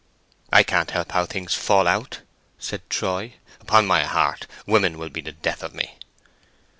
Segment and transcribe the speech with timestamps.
[0.51, 2.21] "I can't help how things fall out,"
[2.57, 5.99] said Troy; "upon my heart, women will be the death of me!"